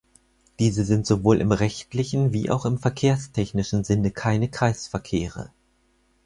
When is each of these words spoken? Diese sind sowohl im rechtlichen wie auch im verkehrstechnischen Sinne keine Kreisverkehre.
Diese 0.57 0.83
sind 0.83 1.05
sowohl 1.05 1.41
im 1.41 1.51
rechtlichen 1.51 2.33
wie 2.33 2.49
auch 2.49 2.65
im 2.65 2.79
verkehrstechnischen 2.79 3.83
Sinne 3.83 4.09
keine 4.09 4.49
Kreisverkehre. 4.49 5.51